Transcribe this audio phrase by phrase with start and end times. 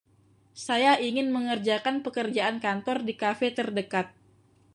[0.65, 4.07] saya ingin mengerjakan pekerjaan kantor di kafe terdekat